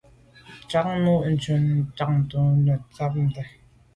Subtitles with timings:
[0.67, 3.45] Tshana mo’ nshun Njantùn to’ netshabt’é.